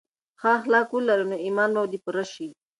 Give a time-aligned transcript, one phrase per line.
[0.37, 2.47] که ښه اخلاق ولرې نو ایمان به دې پوره شي.